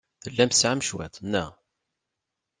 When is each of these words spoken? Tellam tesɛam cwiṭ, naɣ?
Tellam 0.23 0.49
tesɛam 0.51 0.81
cwiṭ, 0.87 1.15
naɣ? 1.31 1.51